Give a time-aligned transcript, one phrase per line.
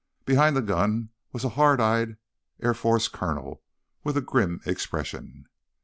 [0.25, 2.17] Behind the gun was a hard eyed
[2.59, 3.61] air force colonel
[4.03, 5.47] with a grim expression.